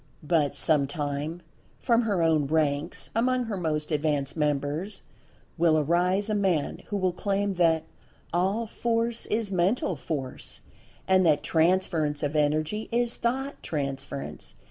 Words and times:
But 0.23 0.55
sometime, 0.55 1.43
from 1.79 2.01
her 2.01 2.23
own 2.23 2.47
ranks—among 2.47 3.43
her 3.45 3.55
most 3.55 3.91
advanced 3.91 4.35
members—will 4.35 5.77
arise 5.77 6.27
a 6.27 6.33
man 6.33 6.81
who 6.87 6.97
will 6.97 7.11
claim 7.11 7.53
that 7.53 7.83
"All 8.33 8.65
Force 8.65 9.27
is 9.27 9.51
Mental 9.51 9.95
Force," 9.95 10.61
and 11.07 11.23
that 11.27 11.43
"Transference 11.43 12.23
of 12.23 12.35
Energy 12.35 12.89
is 12.91 13.13
Thought 13.13 13.61
Transference." 13.61 14.55